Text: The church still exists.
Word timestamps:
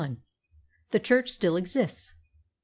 The 0.89 0.99
church 0.99 1.29
still 1.29 1.55
exists. 1.55 2.15